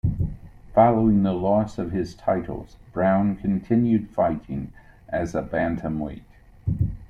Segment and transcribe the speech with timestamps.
[0.73, 4.73] Following the loss of his titles, Brown continued fighting
[5.07, 6.23] as a bantamweight.